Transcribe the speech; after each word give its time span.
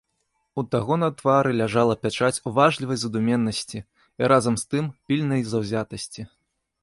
У 0.59 0.61
таго 0.75 0.93
на 1.01 1.07
твары 1.19 1.51
ляжала 1.59 1.95
пячаць 2.05 2.41
уважлівай 2.51 2.97
задуменнасці 3.03 3.77
і, 3.81 3.85
разам 4.35 4.55
з 4.61 4.67
тым, 4.75 4.85
пільнай 5.11 5.41
заўзятасці. 5.53 6.21